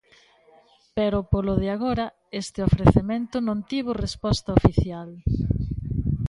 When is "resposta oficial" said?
4.05-5.09